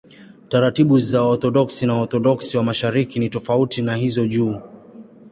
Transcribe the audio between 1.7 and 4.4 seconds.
na Waorthodoksi wa Mashariki ni tofauti na hizo